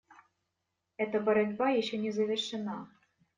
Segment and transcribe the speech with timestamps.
[0.97, 2.89] Эта борьба еще не завершена.